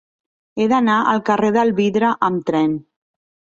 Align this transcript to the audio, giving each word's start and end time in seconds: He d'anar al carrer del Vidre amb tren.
He 0.55 0.65
d'anar 0.71 0.95
al 1.11 1.21
carrer 1.27 1.53
del 1.59 1.75
Vidre 1.83 2.11
amb 2.31 2.51
tren. 2.51 2.77